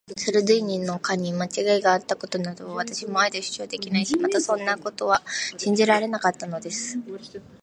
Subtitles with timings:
[0.17, 5.21] ソルディーニの課にまちがいがあったなどとは、私もあえて主張できないし、またそんなことは
[5.59, 6.97] 信じられなかったのです。